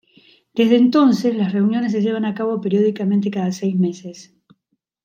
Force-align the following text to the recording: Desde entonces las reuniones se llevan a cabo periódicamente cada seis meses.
Desde 0.55 0.77
entonces 0.77 1.35
las 1.35 1.53
reuniones 1.53 1.91
se 1.91 2.01
llevan 2.01 2.25
a 2.25 2.33
cabo 2.33 2.59
periódicamente 2.59 3.29
cada 3.29 3.51
seis 3.51 3.77
meses. 3.77 4.33